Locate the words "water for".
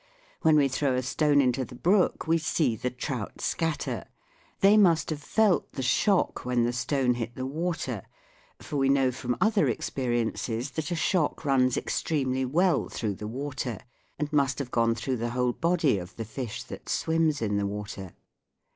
7.45-8.77